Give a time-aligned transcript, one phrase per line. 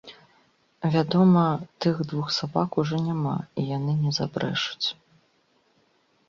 [0.93, 1.43] Вядома,
[1.85, 4.87] тых двух сабак ужо няма і яны не забрэшуць.